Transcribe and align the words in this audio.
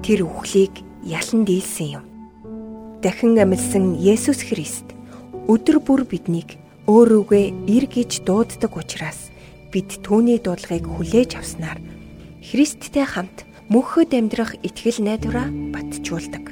Тэр 0.00 0.24
үхлийг 0.24 0.80
ялан 1.04 1.44
дийлсэн 1.44 2.00
юм. 2.00 2.13
Дахин 3.04 3.36
амьдсан 3.36 4.00
Есүс 4.00 4.40
Христ 4.48 4.88
өдөр 5.44 5.76
бүр 5.84 6.08
биднийг 6.08 6.56
өөрөөгөө 6.88 7.68
ир 7.68 7.84
гэж 7.84 8.24
дууддаг 8.24 8.72
учраас 8.80 9.28
бид 9.68 10.00
түүний 10.00 10.40
дуудлагыг 10.40 10.88
хүлээж 10.88 11.36
авснаар 11.36 11.84
Христтэй 12.40 13.04
хамт 13.04 13.44
мөнхөд 13.68 14.16
амьдрах 14.16 14.56
итгэл 14.64 15.04
найдвараа 15.04 15.52
батжуулдаг. 15.52 16.48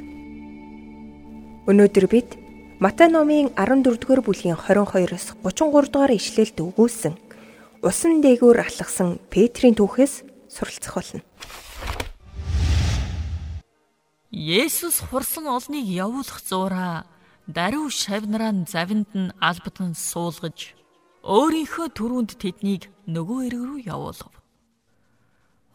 Өнөөдөр 1.73 2.07
бид 2.13 2.37
Матай 2.85 3.09
номын 3.09 3.49
14-р 3.57 4.21
бүлгийн 4.21 4.61
22-оос 4.61 5.33
33 5.41 5.89
дугаар 5.89 6.13
ишлэлд 6.13 6.61
өгүүлсэн 6.61 7.17
усан 7.81 8.21
дээгүүр 8.21 8.61
алхсан 8.61 9.17
Петрийн 9.33 9.73
түүхээс 9.73 10.21
суралцах 10.53 11.01
болно. 11.01 11.25
Есүс 14.33 15.05
хурсан 15.13 15.45
олныг 15.45 15.85
явуулах 15.85 16.41
зуураа 16.41 17.05
даруй 17.47 17.93
шавнараа 17.93 18.65
завинд 18.65 19.13
нь 19.13 19.29
албатан 19.37 19.93
суулгаж 19.93 20.73
өөрийнхөө 21.21 21.93
төрөнд 21.93 22.41
тэднийг 22.41 22.89
нөгөө 23.05 23.39
эрг 23.53 23.61
рүү 23.61 23.81
явуулав. 23.93 24.33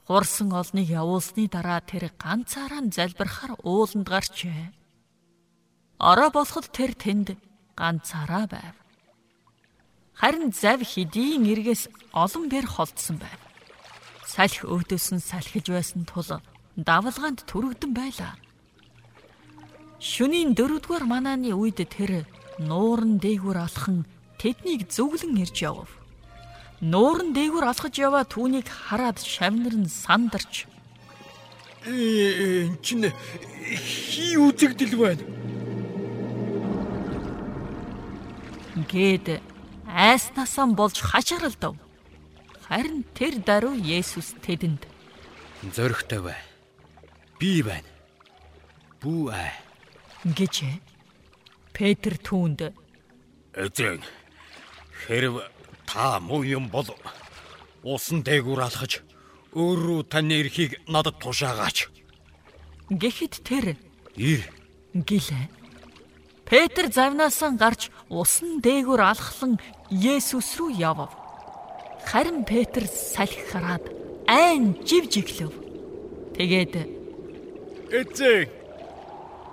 Хурсан 0.10 0.50
олныг 0.58 0.90
явуулсны 0.90 1.46
дараа 1.46 1.86
тэр 1.86 2.10
ганцаараа 2.18 2.82
залбирахаар 2.90 3.62
ууланд 3.62 4.10
гарчээ. 4.10 4.74
Ороо 6.02 6.30
болоход 6.34 6.74
тэр 6.74 6.98
тэнд 6.98 7.38
ганцаараа 7.78 8.50
байв. 8.50 8.76
Харин 10.18 10.50
зав 10.50 10.82
хэдийн 10.82 11.46
эргээс 11.46 11.94
олон 12.10 12.50
бэр 12.50 12.66
холдсон 12.66 13.22
байв. 13.22 13.38
Салхи 14.26 14.66
өвдөөс 14.66 15.14
нь 15.14 15.22
салхиж 15.22 15.70
байсан 15.70 16.10
тул 16.10 16.42
давлгаанд 16.74 17.46
түрэгдэн 17.46 17.94
байлаа. 17.94 18.34
Шөнийн 19.98 20.54
дөрөвдүгээр 20.54 21.06
манааны 21.10 21.52
үед 21.58 21.82
тэр 21.90 22.26
нууран 22.62 23.18
дээгүүр 23.18 23.58
алхан 23.58 24.06
тэднийг 24.38 24.90
зүглэн 24.90 25.42
ирж 25.42 25.58
явв. 25.66 25.90
Нууран 26.82 27.34
дээгүүр 27.34 27.66
алхаж 27.66 27.98
яваа 27.98 28.26
түүнийг 28.26 28.70
хараад 28.70 29.18
шавнар 29.18 29.74
нь 29.74 29.90
сандарч 29.90 30.70
энэ 31.88 32.78
чинь 32.84 33.12
хий 33.64 34.36
үзэгдэл 34.36 34.96
байна 35.00 35.24
гээд 38.92 39.42
айснасаа 39.88 40.68
болж 40.68 41.02
хашаарлдав. 41.02 41.76
Харин 42.68 43.08
тэр 43.16 43.40
даруй 43.42 43.80
Есүс 43.80 44.36
тэдэнд 44.44 44.86
зөрөгтэй 45.74 46.22
бай. 46.22 46.38
Би 47.40 47.64
байна. 47.64 47.90
Бүү 49.02 49.32
аа 49.32 49.67
гэж 50.36 50.84
Петр 51.72 52.18
түүнд 52.20 52.74
Эзэн 53.56 54.02
хэрв 55.06 55.42
та 55.88 56.20
муу 56.20 56.44
юм 56.44 56.68
бол 56.68 56.90
усан 57.84 58.24
дээгүүр 58.28 58.62
алхаж 58.68 59.00
өөрөө 59.56 60.10
таны 60.12 60.42
эрхийг 60.42 60.82
надад 60.88 61.18
тушаагаач. 61.24 61.88
Гэхэд 62.92 63.34
тэр 63.48 63.66
ир 64.16 64.42
гэлээ. 64.94 65.46
Петр 66.46 66.92
завнаасаа 66.92 67.52
гарч 67.56 67.90
усан 68.10 68.60
дээгүүр 68.60 69.02
алхлан 69.02 69.60
Есүс 69.90 70.60
рүү 70.60 70.72
явв. 70.76 71.12
Харин 72.08 72.44
Петр 72.44 72.84
салхи 72.88 73.44
хараад 73.52 73.84
айн 74.28 74.76
жив 74.84 75.08
жиглэв. 75.12 75.52
Тэгээд 76.36 76.74
Эцэг 77.92 78.57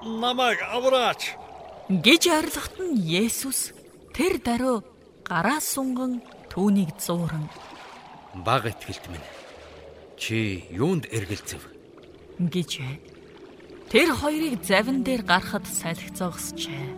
намайг 0.04 0.60
авраач. 0.62 1.34
Гэж 1.88 2.22
арилгахт 2.28 2.76
нь 2.80 2.96
Есүс 3.00 3.72
тэр 4.16 4.40
даруй 4.40 4.80
гараа 5.24 5.60
сунган 5.60 6.22
түүнийг 6.52 6.96
зууран. 7.00 7.48
Баг 8.34 8.68
итгэлт 8.68 9.04
минь. 9.10 9.28
Чи 10.16 10.64
юунд 10.70 11.04
эргэлзэв? 11.10 11.62
Гэж 12.38 12.70
Тэр 13.90 14.10
хоёрыг 14.10 14.64
завин 14.64 15.04
дээр 15.04 15.22
гарахад 15.22 15.66
салхицоогсчээ. 15.70 16.88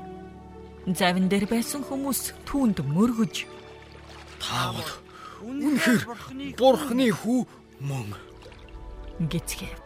Завин 0.97 1.29
дээр 1.29 1.45
байсан 1.51 1.83
хүмүүс 1.85 2.33
түүнд 2.49 2.81
мөргөж 2.87 3.45
таавал 4.41 4.93
үнэхээр 5.43 6.03
бурхны 6.57 7.11
хүү 7.11 7.41
мөн. 7.83 8.15
Гэцгээв. 9.19 9.86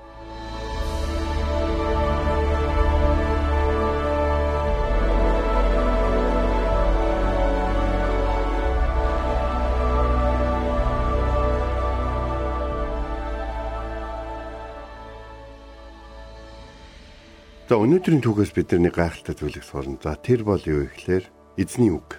За 17.71 17.79
өнөөдрийн 17.79 18.19
түүхээс 18.19 18.51
бидний 18.51 18.91
гайхалтай 18.91 19.31
зүйлийг 19.39 19.63
сурна. 19.63 19.95
За 20.03 20.19
тэр 20.19 20.43
бол 20.43 20.59
юу 20.59 20.91
ихлээр 20.91 21.23
эзний 21.55 21.95
үг. 21.95 22.19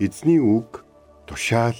Эзний 0.00 0.40
үг 0.40 0.80
тушаал 1.28 1.76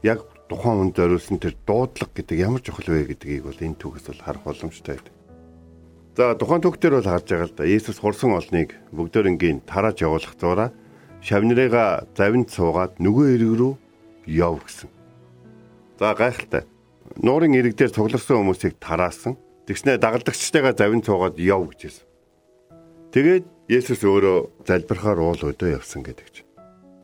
яг 0.00 0.24
тухайн 0.48 0.88
хүнд 0.88 0.96
зориулсан 0.96 1.36
тэр 1.36 1.52
дуудлага 1.68 2.16
гэдэг 2.16 2.40
ямар 2.40 2.64
чухал 2.64 2.96
вэ 2.96 3.12
гэдгийг 3.12 3.44
бол 3.44 3.60
энэ 3.60 3.76
түүхээс 3.76 4.08
бол 4.08 4.24
харах 4.24 4.40
боломжтой 4.40 4.96
байдаг. 4.96 5.12
За 6.16 6.32
тухайн 6.32 6.64
түүхтэр 6.64 6.96
бол 6.96 7.04
харж 7.12 7.28
байгаа 7.28 7.44
л 7.52 7.56
да. 7.60 7.68
Есүс 7.68 8.00
хурсан 8.00 8.32
олныг 8.32 8.72
бүгдөрөнгийн 8.96 9.60
тарааж 9.68 10.00
явуулах 10.00 10.32
зураа 10.40 10.72
шавнырыга 11.20 12.08
завинд 12.16 12.48
суугаад 12.48 13.04
нөгөө 13.04 13.36
эрэг 13.36 13.52
рүү 13.52 13.72
яв 14.32 14.64
гэсэн. 14.64 14.88
За 16.00 16.16
гайхалтай. 16.16 16.64
Нуурын 17.20 17.52
эрэг 17.52 17.76
дээр 17.76 17.92
цугларсан 17.92 18.40
хүмүүсийг 18.40 18.80
тараасан. 18.80 19.36
Тэгснэ 19.68 20.00
дагалдагчтайгаа 20.00 20.72
завинд 20.72 21.04
суугаад 21.04 21.36
яв 21.36 21.68
гэжсэн. 21.68 22.13
Тэгээд 23.14 23.46
Есүс 23.70 24.02
өөрөө 24.02 24.66
залбирахаар 24.66 25.22
уул 25.22 25.38
өдөө 25.38 25.78
явсан 25.78 26.02
гэдэг 26.02 26.28
чинь. 26.34 26.50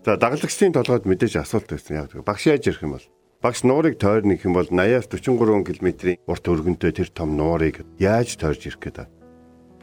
За 0.03 0.19
дагалдагчдын 0.19 0.75
толгойд 0.75 1.07
мэдээж 1.07 1.39
асуулт 1.39 1.71
байсан. 1.71 2.03
Яг 2.03 2.27
багш 2.27 2.51
яаж 2.51 2.67
ирэх 2.67 2.83
юм 2.83 2.99
бол 2.99 3.07
багш 3.39 3.63
нуурыг 3.63 3.95
тойрно 3.95 4.35
гэх 4.35 4.51
юм 4.51 4.59
бол 4.59 4.67
80-аас 4.67 5.07
43 5.07 5.71
км-ийн 5.71 6.19
урт 6.27 6.45
өргөнтэй 6.51 6.99
тэр 6.99 7.15
том 7.15 7.39
нуурыг 7.39 7.87
яаж 8.03 8.35
тойрж 8.43 8.75
ирэх 8.75 8.83
гэдэг. 8.83 9.07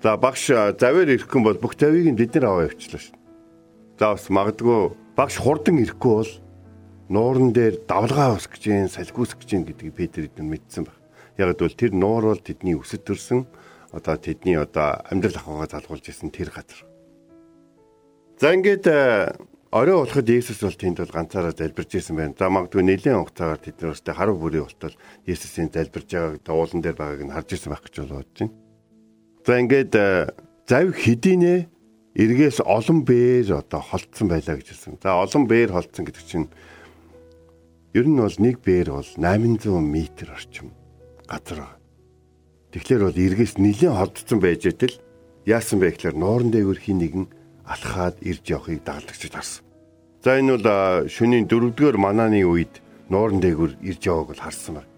За 0.04 0.20
багш 0.20 0.52
завээр 0.52 1.16
ирэх 1.16 1.32
юм 1.32 1.48
бол 1.48 1.56
бүх 1.56 1.80
завийг 1.80 2.12
нь 2.12 2.20
бид 2.20 2.36
нар 2.36 2.52
аваа 2.52 2.68
явуулчихлаа 2.68 3.02
шүү. 3.08 3.16
За 3.96 4.06
бас 4.12 4.28
магадгүй 4.28 4.82
багш 5.16 5.36
хурдан 5.40 5.80
ирэхгүй 5.80 6.12
бол 6.12 6.32
нууран 7.08 7.56
дээр 7.56 7.88
давлгаа 7.88 8.36
ус 8.36 8.52
гэж 8.52 8.68
юм 8.68 8.92
салгиус 8.92 9.32
гэж 9.32 9.50
юм 9.56 9.64
гэдгийг 9.64 9.96
Петр 9.96 10.28
эдэн 10.28 10.44
мэдсэн 10.44 10.84
баг. 10.84 11.00
Яг 11.40 11.56
бол 11.56 11.72
тэр 11.72 11.96
нуур 11.96 12.36
бол 12.36 12.44
тэдний 12.44 12.76
өсөд 12.76 13.08
төрсөн 13.08 13.48
одоо 13.92 14.16
тэдний 14.18 14.58
одоо 14.58 15.00
амьдрал 15.08 15.38
ахуйгаа 15.40 15.70
залгуулж 15.72 16.06
исэн 16.10 16.32
тэр 16.32 16.52
газар. 16.52 16.84
За 18.38 18.54
ингээд 18.54 18.86
э, 18.86 19.34
орой 19.72 20.04
болоход 20.04 20.28
Есүс 20.28 20.62
бол 20.62 20.76
тэнд 20.76 21.00
бол 21.02 21.16
ганцаараа 21.16 21.56
залбирж 21.56 21.92
исэн 21.96 22.16
байна. 22.20 22.36
За 22.38 22.52
магадгүй 22.52 22.84
нэлээд 22.84 23.18
хугацаагаар 23.18 23.62
тэд 23.64 23.78
нэрстэй 23.82 24.14
харав 24.14 24.38
бүрийн 24.38 24.68
болтол 24.68 24.96
Есүсийн 25.26 25.72
залбирж 25.72 26.10
байгааг 26.12 26.44
дуулан 26.44 26.82
дээр 26.84 26.98
байгааг 27.00 27.22
нь 27.24 27.34
харж 27.34 27.50
исэн 27.56 27.72
байх 27.72 27.84
гэж 27.88 27.96
бодож 28.06 28.38
байна. 28.38 28.54
За 29.48 29.54
ингээд 29.58 29.94
э, 29.96 30.30
зав 30.68 30.88
хэдийнэ 30.92 31.56
эргээс 32.18 32.66
олон 32.66 33.06
бээр 33.06 33.62
одоо 33.64 33.82
холтсон 33.82 34.28
байлаа 34.28 34.60
гэж 34.60 34.68
хэлсэн. 34.74 35.00
За 35.00 35.16
олон 35.16 35.48
бээр 35.48 35.72
холтсон 35.72 36.04
гэдэг 36.06 36.26
чинь 36.28 36.50
ер 37.94 38.06
нь 38.06 38.20
бол 38.20 38.38
нэг 38.38 38.60
бээр 38.66 38.92
бол 38.92 39.10
800 39.16 39.72
м 39.72 39.96
орчим 40.34 40.68
газар 41.30 41.77
Тэгэхээр 42.72 43.04
бол 43.08 43.18
эргээс 43.18 43.54
нэлээд 43.58 43.96
холдсон 43.96 44.40
байж 44.44 44.68
итэл 44.68 44.96
яасан 45.48 45.80
бэ 45.80 45.96
гэхээр 45.96 46.16
нууран 46.20 46.52
дээгүүр 46.52 46.80
хин 46.80 47.00
нэгэн 47.00 47.26
алхаад 47.64 48.20
ирж 48.24 48.44
явахыг 48.48 48.84
дагалдагчид 48.84 49.34
харсан. 49.36 49.64
За 50.24 50.36
энэ 50.36 50.60
бол 50.60 51.08
шөнийн 51.08 51.48
4-р 51.48 51.96
манааны 51.96 52.44
үед 52.44 52.84
нууран 53.08 53.40
дээгүүр 53.40 53.80
ирж 53.82 54.02
явааг 54.04 54.28
бол 54.36 54.44
харсан 54.44 54.74
байна. 54.84 54.92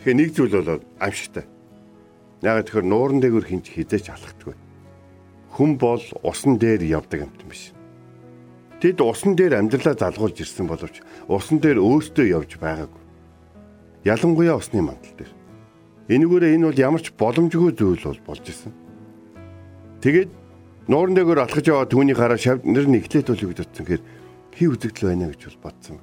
Тэгэхээр 0.00 0.18
нэг 0.20 0.30
зүйл 0.36 0.54
бол 0.60 0.84
аимшигтай. 1.00 1.44
Яг 2.44 2.68
тэгэхээр 2.68 2.86
нууран 2.86 3.20
дээгүүр 3.24 3.46
хинч 3.48 3.66
хизээч 3.72 4.12
алхдаггүй. 4.12 4.56
хүн 5.56 5.80
бол 5.80 6.04
усан 6.22 6.60
дээр 6.60 6.84
явдаг 6.84 7.24
юм 7.24 7.32
биш. 7.48 7.72
Тэд 8.80 9.00
усан 9.00 9.32
дээр 9.32 9.56
амьдралаа 9.56 9.96
залгуулж 9.96 10.36
ирсэн 10.44 10.68
боловч 10.68 11.00
усан 11.32 11.64
дээр 11.64 11.80
өөстөө 11.80 12.26
явж 12.28 12.60
байгаагүй. 12.60 13.02
Ялангуяа 14.04 14.60
усны 14.60 14.84
мандал 14.84 15.16
дээр. 15.16 15.32
Энэгээрээ 16.06 16.54
энэ 16.54 16.66
бол 16.70 16.78
ямар 16.78 17.02
ч 17.02 17.10
боломжгүй 17.18 17.74
зүйл 17.74 18.04
бол 18.06 18.22
болж 18.30 18.44
исэн. 18.46 18.70
Тэгээд 20.02 20.30
нууран 20.86 21.18
дээгүүр 21.18 21.42
алхаж 21.42 21.66
яваа 21.66 21.90
түүний 21.90 22.14
гараа 22.14 22.38
шавнар 22.38 22.86
нэглээд 22.86 23.26
бол 23.26 23.42
юу 23.42 23.50
гэдсэн 23.50 23.82
гэхээр 23.82 24.02
хий 24.54 24.68
үзэгдэл 24.70 25.10
байна 25.10 25.34
гэж 25.34 25.42
бол 25.50 25.62
бодсон. 25.66 25.98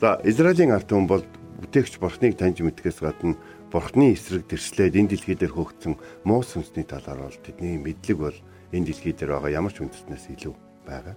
За 0.00 0.20
Израилийн 0.20 0.76
ард 0.76 0.92
түмэн 0.92 1.08
бол 1.08 1.24
бүтээгч 1.64 1.96
бурхныг 1.96 2.36
таньж 2.36 2.60
мэдхээс 2.60 3.00
гадна 3.00 3.40
бурхны 3.72 4.12
эсрэг 4.12 4.44
тэрслээд 4.52 5.00
энэ 5.00 5.16
дэлхий 5.16 5.36
дээр 5.40 5.56
хөөгдсөн 5.56 5.96
муу 6.28 6.44
сүнсний 6.44 6.84
талаар 6.84 7.24
бол 7.24 7.40
тэдний 7.40 7.80
мэдлэг 7.80 8.18
бол 8.20 8.38
энэ 8.76 8.92
дэлхий 8.92 9.16
дээр 9.16 9.40
байгаа 9.40 9.56
ямар 9.56 9.72
ч 9.72 9.80
үндэснээс 9.80 10.28
илүү 10.36 10.54
байгаа. 10.84 11.16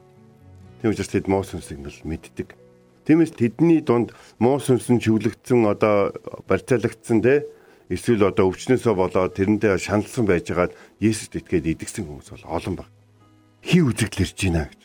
Тийм 0.79 0.95
учраас 0.95 1.11
тэд 1.11 1.27
муу 1.27 1.43
сүнсийг 1.43 1.83
нь 1.83 1.91
мэддэг. 2.07 2.55
Тиймээс 3.03 3.35
тэдний 3.35 3.83
дунд 3.83 4.15
муу 4.39 4.63
сүнс 4.63 4.87
нь 4.87 5.03
чивлэгдсэн 5.03 5.67
одоо 5.67 6.15
барьцаалагдсан 6.47 7.19
те 7.19 7.43
эсвэл 7.89 8.29
одоо 8.29 8.53
өвчнөөсөө 8.53 8.93
болоод 8.95 9.35
тэрэндээ 9.35 9.75
шаналсан 9.81 10.25
байжгаад 10.29 10.77
Есүст 11.01 11.35
итгээд 11.35 11.73
идэгсэн 11.73 12.05
хүмүүс 12.05 12.29
бол 12.31 12.45
олон 12.47 12.75
баг. 12.77 12.89
Хий 13.65 13.83
үзэгдлэрж 13.83 14.37
байна 14.45 14.69
гэж. 14.69 14.81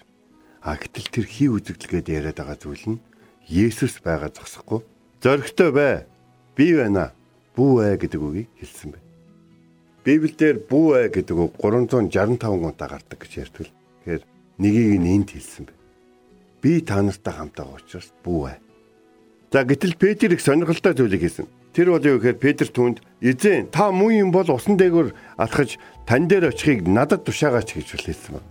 А 0.64 0.80
гэтэл 0.80 1.08
тэр 1.12 1.26
хий 1.28 1.48
үзэгдлгээд 1.52 2.08
яриад 2.08 2.38
байгаа 2.40 2.58
зүйл 2.58 2.96
нь 2.96 3.02
Есүс 3.46 4.00
байгаа 4.00 4.32
зогсохгүй. 4.32 4.80
Зоригтой 5.20 5.70
бай. 5.70 5.94
Би 6.56 6.72
байна. 6.72 7.12
Бүү 7.54 7.94
ээ 7.94 7.96
гэдэг 8.02 8.20
үгийг 8.24 8.48
хэлсэн 8.58 8.96
байна. 8.96 9.08
Библиэлд 10.02 10.66
бүү 10.66 10.88
ээ 11.04 11.08
гэдэг 11.12 11.36
үг 11.36 11.52
365 11.60 12.40
гунтаа 12.40 12.88
гардаг 12.88 13.18
гэж 13.20 13.32
ярьдаг. 13.46 13.68
Тэгэхээр 13.70 14.22
нэгийг 14.58 14.98
нь 14.98 15.12
энд 15.12 15.30
хэлсэн 15.30 15.64
байна 15.68 15.84
би 16.64 16.80
та 16.80 17.02
нартай 17.02 17.34
хамтаа 17.36 17.76
учраас 17.76 18.08
бүү 18.24 18.48
ээ. 18.48 18.58
За 19.52 19.64
гэтэл 19.68 20.00
Петр 20.00 20.32
их 20.32 20.40
сонирхолтой 20.40 20.96
зүйлийг 20.96 21.20
хийсэн. 21.20 21.44
Тэр 21.74 21.90
бол 21.90 22.06
юу 22.06 22.22
гэхээр 22.22 22.38
Петр 22.38 22.70
түнд 22.70 23.02
эзэн 23.18 23.66
та 23.74 23.90
муу 23.90 24.14
юм 24.14 24.30
бол 24.30 24.46
усан 24.46 24.78
дээгүүр 24.78 25.10
алхаж 25.42 25.74
тань 26.06 26.30
дээр 26.30 26.54
очихыг 26.54 26.86
надад 26.86 27.26
тушаагаач 27.26 27.74
гэж 27.74 27.98
хэлсэн 27.98 28.38
байна. 28.38 28.46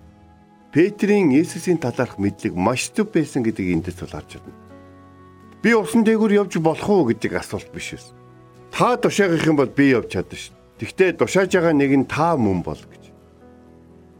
Петрийн 0.75 1.31
Есүсийн 1.31 1.79
талаарх 1.79 2.19
мэдлэг 2.19 2.51
маш 2.51 2.91
зөв 2.91 3.15
байсан 3.15 3.47
гэдгийг 3.47 3.79
эндээс 3.79 4.03
бол 4.03 4.19
харж 4.19 4.43
байна. 4.43 4.59
Би 5.63 5.71
усан 5.71 6.03
дээгүүр 6.03 6.35
явж 6.43 6.59
болох 6.59 6.89
уу 6.91 7.07
гэдэг 7.15 7.39
асуулт 7.39 7.71
биш 7.71 7.95
эс. 7.95 8.11
Та 8.75 8.99
тушаагах 8.99 9.47
юм 9.47 9.55
бол 9.55 9.71
би 9.71 9.95
явж 9.95 10.11
чадна 10.11 10.35
ш. 10.35 10.51
Тэгтээ 10.83 11.15
тушааж 11.15 11.47
байгаа 11.55 11.71
нэг 11.71 11.95
нь 11.95 12.09
та 12.11 12.35
мөн 12.35 12.59
бол 12.59 12.75
гэж. 12.75 13.07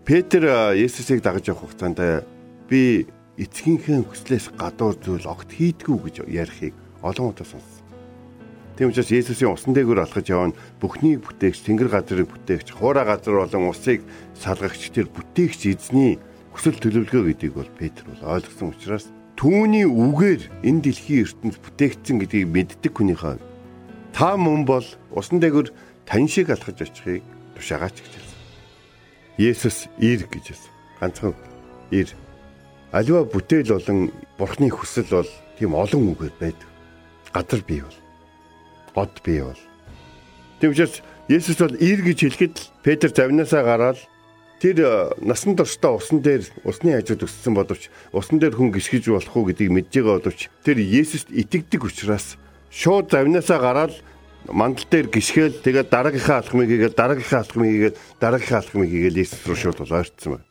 Петр 0.08 0.72
Есүсийг 0.80 1.20
дагаж 1.20 1.52
явах 1.52 1.68
хугацаанд 1.68 2.24
би 2.72 3.04
эцгийнхээ 3.36 4.08
хүслээс 4.08 4.56
гадуур 4.56 4.96
зүйл 4.96 5.28
огт 5.28 5.52
хийдгүү 5.52 5.98
гэж 6.08 6.16
ярихыг 6.32 6.76
олон 7.04 7.36
удаа 7.36 7.44
сонссон. 7.44 7.83
Тийм 8.74 8.90
учраас 8.90 9.14
Есүсийн 9.14 9.54
усан 9.54 9.78
дээгүүр 9.78 10.02
алхаж 10.02 10.28
явна 10.34 10.58
бүхний 10.82 11.22
бүтээгч 11.22 11.62
Тэнгэр 11.62 11.94
газрыг 11.94 12.26
бүтээгч 12.26 12.74
хуурай 12.74 13.06
газар 13.06 13.46
болон 13.46 13.70
усыг 13.70 14.02
салгагч 14.34 14.90
тэр 14.90 15.08
бүтээгч 15.14 15.70
эзний 15.70 16.18
хүсэл 16.54 16.82
төлөвлөгөө 16.82 17.38
гэдгийг 17.38 17.54
бол 17.54 17.70
Петр 17.78 18.02
бол 18.10 18.42
ойлгосон 18.42 18.74
учраас 18.74 19.14
түүний 19.38 19.86
үгээр 19.86 20.66
энэ 20.66 20.82
дэлхийн 20.90 21.22
ертөнд 21.22 21.58
бүтээгдсэн 21.62 22.18
гэдгийг 22.18 22.50
мэддэг 22.50 22.94
хүнийхээ 22.98 23.38
та 24.14 24.38
мөн 24.38 24.66
бол 24.66 24.86
усан 25.14 25.42
дээгүүр 25.42 25.70
тань 26.06 26.30
шиг 26.30 26.50
алхаж 26.50 26.82
очихыг 26.82 27.26
тушаагаач 27.58 27.98
гэж 27.98 28.14
хэлсэн. 28.14 28.40
Есүс 29.42 29.78
ир 29.98 30.26
гэж 30.30 30.46
хэлсэн. 30.54 30.74
Ганцхан 31.02 31.34
ир 31.90 32.10
Аливаа 32.94 33.26
бүтээл 33.26 33.74
болон 33.74 34.14
бурхны 34.38 34.70
хүсэл 34.70 35.10
бол 35.10 35.30
тийм 35.58 35.74
олон 35.74 36.14
үгээр 36.14 36.36
байдаг. 36.38 36.70
Газар 37.34 37.62
бий 37.66 37.82
бол. 37.82 38.03
Год 38.96 39.22
бий 39.26 39.42
бол. 39.42 39.60
Тийм 40.60 40.72
учраас 40.72 41.02
Есүс 41.28 41.58
бол 41.58 41.76
ир 41.76 42.00
гэж 42.04 42.20
хэлэхэд 42.20 42.56
Петр 42.84 43.10
завнаасаа 43.10 43.64
гараад 43.64 44.00
тэр 44.60 44.80
э, 44.80 44.92
насан 45.24 45.56
туршдаа 45.56 45.96
усан 45.96 46.20
дээр 46.20 46.44
усны 46.64 46.96
хажууд 46.96 47.28
өссөн 47.28 47.56
боловч 47.56 47.88
усан 48.12 48.40
дээр 48.40 48.56
хүн 48.56 48.72
гисгэж 48.72 49.08
болох 49.12 49.36
уу 49.36 49.48
гэдгийг 49.48 49.72
мэдж 49.72 49.92
байгаа 50.04 50.20
боловч 50.20 50.48
тэр 50.64 50.78
Есүст 50.84 51.32
итгэдэг 51.32 51.84
учраас 51.84 52.36
шууд 52.72 53.12
завнаасаа 53.12 53.60
гараад 53.60 53.94
мандал 54.48 54.88
дээр 54.88 55.08
гисгээл 55.08 55.64
тэгээд 55.64 55.90
дараагийнхаа 55.92 56.44
алхмыг 56.44 56.68
хийгээл 56.68 56.96
дараагийнхаа 56.96 57.40
алхмыг 57.44 57.70
хийгээл 57.72 57.98
дараагийнхаа 58.20 58.60
алхмыг 58.60 58.90
хийгээл 58.92 59.22
Есүс 59.24 59.42
рүү 59.48 59.58
шууд 59.60 59.80
ойртсон 59.84 60.32
байна. 60.36 60.48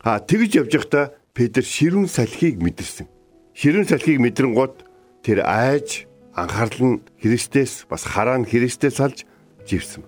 А 0.00 0.20
тэгж 0.20 0.50
явж 0.64 0.72
байхдаа 0.76 1.12
Петр 1.36 1.64
ширүүн 1.64 2.08
салхийг 2.08 2.60
мэдэрсэн. 2.60 3.08
Ширүүн 3.52 3.88
салхийг 3.88 4.20
мэдрэнгууд 4.20 4.84
тэр 5.24 5.44
айж 5.44 6.09
анхаарал 6.34 6.82
нь 6.96 7.02
Христээс 7.18 7.86
бас 7.90 8.02
хараа 8.06 8.38
нь 8.38 8.48
Христээс 8.48 8.96
салж 8.98 9.26
живсэн. 9.66 10.04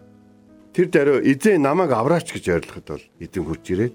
Тэр 0.73 0.89
даруй 0.89 1.21
эзэн 1.29 1.63
намайг 1.63 1.93
авраач 1.93 2.33
гэж 2.33 2.45
ойрлоход 2.49 2.87
бол 2.89 3.05
эзэн 3.21 3.45
хурж 3.45 3.65
ирээд 3.69 3.95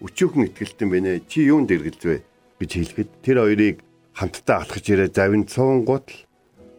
өчөөхөн 0.00 0.48
итгэлтэн 0.48 0.88
бэнэ 0.88 1.12
чи 1.28 1.44
юунд 1.44 1.68
дэргэлзвэ 1.68 2.16
гэж 2.60 2.70
хэлэхэд 2.72 3.10
тэр 3.20 3.44
хоёрыг 3.44 3.76
хамтдаа 4.16 4.64
алхаж 4.64 4.84
ирээ 4.88 5.12
завин 5.12 5.44
цуунгууд 5.44 6.06
л 6.08 6.20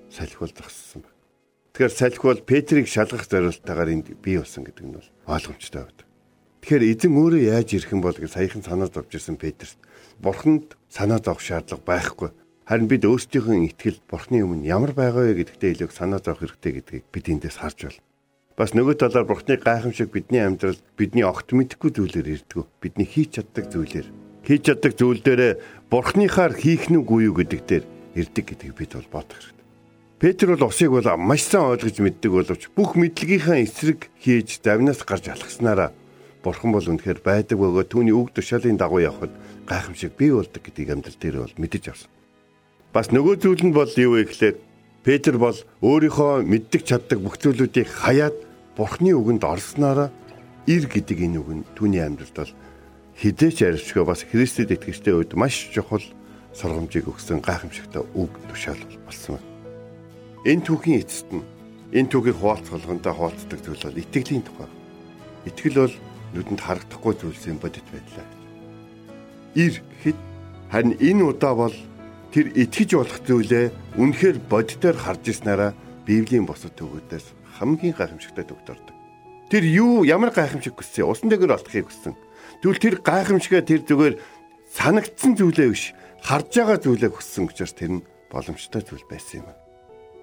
салхиул 0.09 0.53
зогссон 0.53 1.05
байна. 1.05 1.17
Тэгэхээр 1.77 1.93
салхиул 1.93 2.41
Петрийг 2.41 2.87
шалгах 2.89 3.29
зорилтойгоор 3.29 3.89
энд 3.93 4.07
бий 4.17 4.41
болсон 4.41 4.65
гэдэг 4.65 4.85
нь 4.85 4.95
бол 4.97 5.09
ойлгомжтой 5.29 5.85
байна. 5.85 6.05
Тэгэхээр 6.65 6.83
эзэн 6.97 7.13
өөрөө 7.13 7.41
яаж 7.45 7.69
ирэх 7.77 7.93
юм 7.93 8.01
бол 8.01 8.17
гэж 8.17 8.31
саяхан 8.33 8.63
санаа 8.65 8.89
зовж 8.89 9.13
ирсэн 9.13 9.37
Петрт 9.37 9.77
бурханд 10.17 10.73
санаа 10.89 11.21
зовох 11.21 11.45
шаардлага 11.45 11.85
байхгүй. 11.85 12.29
Харин 12.67 12.91
бид 12.91 13.07
өөрсдийнхөө 13.07 13.63
итгэл 13.71 14.03
бурхны 14.11 14.43
өмнө 14.43 14.67
ямар 14.67 14.91
байгаа 14.91 15.31
вэ 15.31 15.39
гэдэгтээ 15.39 15.87
илүү 15.87 15.95
санаа 15.95 16.19
зовох 16.19 16.43
хэрэгтэй 16.43 16.83
гэдгийг 16.83 17.05
бид 17.15 17.25
эндээс 17.31 17.63
харж 17.63 17.79
байна. 17.87 18.03
Бас 18.59 18.75
нөгөө 18.75 18.95
талаар 18.99 19.23
бурхны 19.23 19.55
гайхамшиг 19.55 20.11
бидний 20.11 20.43
амьдралд 20.43 20.83
бидний 20.99 21.23
огт 21.23 21.47
мэдэхгүй 21.55 21.95
зүйлээр 21.95 22.27
ирдэг. 22.27 22.67
Бидний 22.83 23.07
хийж 23.07 23.39
чаддаг 23.39 23.71
зүйлээр 23.71 24.07
хийж 24.43 24.61
чаддаг 24.67 24.93
зүйл 24.99 25.23
дээрээ 25.23 25.53
бурхныхаар 25.87 26.51
хийх 26.59 26.91
нь 26.91 26.99
үгүй 26.99 27.31
юу 27.31 27.39
гэдэг 27.39 27.61
дээр 27.63 27.85
ирдэг 28.19 28.45
гэдгийг 28.51 28.75
бид 28.75 28.91
бол 28.99 29.15
бодох 29.15 29.39
хэрэгтэй. 29.39 29.65
Петр 30.19 30.47
бол 30.51 30.67
усыг 30.67 30.91
бол 30.91 31.07
маш 31.23 31.47
сайн 31.47 31.71
ойлгож 31.71 32.03
мэддэг 32.03 32.31
боловч 32.35 32.67
бүх 32.75 32.99
мэдлэгийнхаа 32.99 33.63
эсрэг 33.63 34.11
хийж 34.19 34.59
завнаас 34.59 35.07
гарч 35.07 35.31
алхаснараа 35.31 35.95
Бурхан 36.43 36.75
бол 36.75 36.83
үнэхээр 36.83 37.23
байдаг 37.23 37.59
бөгөөд 37.59 37.87
түүний 37.95 38.11
үг 38.11 38.35
тушаалын 38.35 38.75
дагуу 38.75 38.99
явхад 39.03 39.31
гайхамшиг 39.67 40.19
бий 40.19 40.35
болдог 40.35 40.59
гэдгийг 40.63 40.91
амьдрал 40.91 41.19
дээр 41.19 41.37
бол 41.47 41.55
мэдэж 41.63 41.83
авсан. 41.95 42.11
Бас 42.97 43.13
нөгөө 43.13 43.35
зүйл 43.37 43.61
нь 43.61 43.77
бол 43.77 43.85
юу 43.93 44.17
вэ 44.17 44.25
гэхээр 44.25 44.57
Петр 45.05 45.37
бол 45.37 45.53
өөрийнхөө 45.85 46.41
мэддэг 46.41 46.81
чаддаг 46.81 47.21
бүх 47.21 47.37
зүйлүүдийг 47.37 47.85
хаяад 47.85 48.33
Бурханы 48.73 49.13
үгэнд 49.13 49.45
орснараа 49.45 50.09
ир 50.65 50.89
гэдэг 50.89 51.29
энэ 51.29 51.37
үг 51.37 51.49
нь 51.61 51.67
түүний 51.77 52.01
амьдралд 52.01 52.33
бол 52.33 52.53
хідээч 53.21 53.69
арилжгаа 53.69 54.01
бас 54.01 54.25
Христэд 54.25 54.73
итгэжтэй 54.73 55.13
үед 55.13 55.37
маш 55.37 55.69
чухал 55.69 56.01
сургамжийг 56.57 57.05
өгсөн 57.05 57.37
гайхамшигтай 57.37 58.01
үг 58.17 58.33
тушаал 58.49 58.81
болсон 59.05 59.37
байна. 59.37 59.49
Энэ 60.49 60.65
түүхийн 60.65 60.97
эцэст 60.97 61.29
нь 61.29 61.45
энэ 61.93 62.09
түүхийг 62.09 62.41
хуваалцгалгантаа 62.41 63.13
хуваалцдаг 63.13 63.61
зүйл 63.61 63.77
бол 63.93 64.01
итгэлийн 64.01 64.41
тухай. 64.41 64.69
Итгэл 65.45 65.85
бол 65.85 65.95
нүдэнд 66.33 66.61
харагдахгүй 66.65 67.13
зүйлсийн 67.13 67.61
бодит 67.61 67.85
байдлаа. 67.93 68.25
Ир 69.53 69.85
гэхэд 69.85 70.17
харин 70.73 70.97
энэ 70.97 71.21
удаа 71.29 71.53
бол 71.53 71.77
тэр 72.33 72.51
итгэж 72.53 72.89
болох 72.97 73.19
зүйлээ 73.23 73.65
үнэхээр 73.97 74.37
бодитоор 74.49 74.97
харж 74.97 75.23
ирснараа 75.31 75.71
Библийн 76.07 76.47
босод 76.47 76.75
төгөөдөөс 76.79 77.25
хамгийн 77.59 77.95
гайхамшигтай 77.95 78.45
төгт 78.47 78.67
ордог. 78.71 78.95
Тэр 79.51 79.63
юу 79.63 80.03
ямар 80.03 80.31
гайхамшиг 80.31 80.75
хүссэн? 80.75 81.07
Усан 81.07 81.27
дээгүүр 81.31 81.55
олдохыг 81.55 81.87
хүссэн. 81.87 82.13
Тэгвэл 82.63 82.83
тэр 82.83 82.95
гайхамшигаа 83.03 83.63
тэр 83.63 83.81
зүгээр 83.87 84.15
санагдсан 84.71 85.35
зүйлээ 85.39 85.69
биш, 85.71 85.95
харж 86.23 86.51
байгаа 86.51 86.79
зүйлээ 86.83 87.11
хүссэн 87.11 87.47
учраас 87.47 87.73
тэр 87.75 87.91
нь 87.99 88.05
боломжтой 88.31 88.83
зүйл 88.83 89.07
байсан 89.07 89.43
юм. 89.43 89.55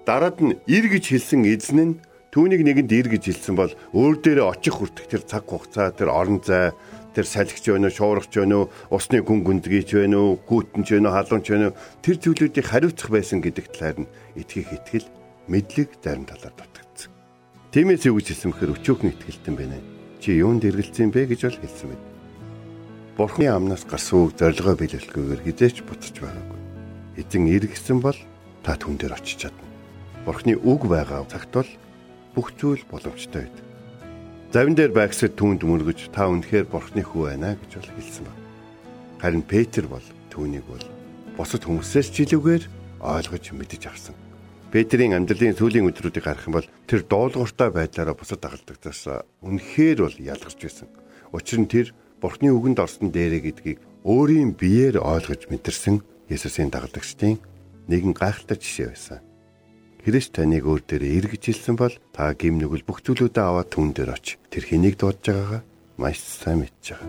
Дараад 0.05 0.39
нь 0.45 0.57
ир 0.69 0.85
гэж 0.93 1.05
хэлсэн 1.09 1.49
эзэн 1.49 1.81
нь 1.81 1.95
Түүнийг 2.35 2.67
нэгэнд 2.67 2.91
ир 2.91 3.07
гэж 3.15 3.31
хэлсэн 3.31 3.55
бол 3.55 3.71
өөр 3.95 4.19
дээрээ 4.19 4.43
очих 4.43 4.75
хүртэх 4.75 5.07
тэр 5.07 5.23
цаг 5.23 5.47
хугацаа, 5.47 5.95
тэр 5.95 6.11
орон 6.11 6.43
зай, 6.43 6.75
тэр 7.15 7.27
салхич 7.31 7.65
байна 7.71 7.89
уу, 7.89 7.95
шуургач 7.95 8.35
байна 8.35 8.57
уу, 8.67 8.71
усны 8.91 9.23
гүн 9.23 9.41
гүндгийч 9.47 9.95
байна 9.95 10.19
уу, 10.19 10.43
гүйтэнч 10.43 10.89
байна 10.99 11.09
уу, 11.09 11.17
халуунч 11.17 11.47
байна 11.49 11.67
уу, 11.71 11.79
тэр 12.03 12.17
зүйлүүдийг 12.19 12.67
хариуцах 12.67 13.11
байсан 13.15 13.39
гэдэг 13.39 13.67
талаар 13.71 13.99
нь 14.03 14.11
итгэх 14.35 14.75
итгэл, 14.75 15.09
мэдлэг 15.47 15.91
зарим 16.03 16.27
талаар 16.27 16.55
дутагдсан. 16.59 17.11
Тиймээс 17.71 18.05
юу 18.11 18.19
гэж 18.19 18.27
хэлсэн 18.35 18.51
бэхээр 18.51 18.75
өчөөхөн 18.75 19.13
итгэлтэн 19.15 19.55
байна. 19.55 19.79
Чи 20.19 20.35
юунд 20.41 20.67
эргэлцсэн 20.67 21.11
бэ 21.15 21.31
гэж 21.31 21.41
бол 21.47 21.61
хэлсэн 21.63 21.89
байна. 21.95 22.07
Бурхны 23.15 23.47
амнаас 23.47 23.87
гарсан 23.87 24.27
үг 24.27 24.35
зорилгоо 24.35 24.75
биелүүлэхгүйгээр 24.75 25.43
хизээч 25.47 25.87
буцаж 25.87 26.19
байгаагүй. 26.19 26.61
Эзэн 27.23 27.47
эргэсэн 27.47 27.99
бол 28.03 28.19
та 28.67 28.75
түн 28.75 28.99
дээр 28.99 29.15
очиж 29.15 29.47
чадна. 29.47 29.63
Бурхны 30.27 30.59
үг 30.59 30.83
байгаа 30.91 31.23
цагт 31.31 31.53
бол 31.55 31.71
бүх 32.35 32.51
зүйл 32.59 32.83
боломжтой 32.91 33.47
байд. 33.47 33.64
Завин 34.55 34.79
дээр 34.79 34.95
байгсад 34.95 35.35
түүнд 35.35 35.67
мөргөж 35.67 36.15
та 36.15 36.31
үнэхээр 36.31 36.71
бурхны 36.71 37.03
хүү 37.03 37.27
байна 37.27 37.59
гэж 37.59 37.75
бол 37.75 37.91
хэлсэн 37.99 38.23
баг. 38.23 38.39
Харин 39.19 39.43
Петр 39.43 39.91
бол 39.91 40.07
түүнийг 40.31 40.63
бол 40.71 40.87
бусад 41.35 41.67
хүмүүсээс 41.67 42.15
ч 42.15 42.23
илүүгээр 42.23 42.63
ойлгож 43.03 43.51
мэдэж 43.51 43.83
авсан. 43.91 44.15
Петрийн 44.71 45.19
амьдралын 45.19 45.59
сүүлийн 45.59 45.91
өдрүүдийг 45.91 46.23
харах 46.23 46.47
юм 46.47 46.55
бол 46.55 46.71
тэр 46.87 47.03
дуулууртай 47.03 47.75
байдлаараа 47.75 48.15
бусад 48.15 48.47
дагалдагтаас 48.47 49.27
үнэхээр 49.43 49.99
бол 50.07 50.19
ялгарч 50.23 50.61
байсан. 50.63 50.87
Учир 51.35 51.59
нь 51.59 51.67
тэр 51.67 51.91
бурхны 52.23 52.55
үгэнд 52.55 52.79
орсон 52.79 53.11
дээрэ 53.11 53.51
гэдгийг 53.51 53.83
өөрийн 54.07 54.55
биеэр 54.55 55.03
ойлгож 55.03 55.51
мэдэрсэн 55.51 55.99
Есүсийн 56.31 56.71
дагалдагчдын 56.71 57.43
нэгэн 57.91 58.15
гайхалтай 58.15 58.55
жишээ 58.63 58.95
байсан. 58.95 59.19
Христ 60.05 60.37
таныг 60.37 60.69
өөр 60.69 60.85
дээрээ 60.85 61.17
эргэж 61.17 61.43
хэлсэн 61.49 61.81
бол 61.81 61.97
та 62.13 62.29
гим 62.37 62.61
нүгэл 62.61 62.85
бүх 62.85 63.01
зүйлүүдээ 63.01 63.41
аваад 63.41 63.73
түн 63.73 63.97
дээр 63.97 64.13
оч. 64.13 64.37
Тэр 64.53 64.65
хэнийг 64.69 65.01
дуудаж 65.01 65.25
байгаагаа 65.33 65.63
маш 65.97 66.21
сайн 66.21 66.61
мэдж 66.61 66.93
байгаа. 66.93 67.09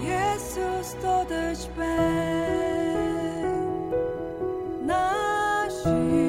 Есүс 0.00 0.96
тодож 1.04 1.60
байна. 1.76 2.22
Эмтэрсэн 5.82 6.21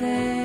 say 0.00 0.39